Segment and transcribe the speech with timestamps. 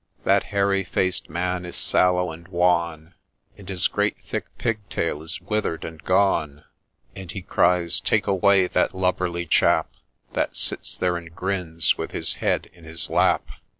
[0.23, 3.13] That Hairy faced man is sallow and wan,
[3.55, 6.63] And his great thick pigtail is wither'd and gone;
[7.15, 9.91] And he cries,' Take away that lubberly chap
[10.33, 13.47] That sits there and grins with his head in his lap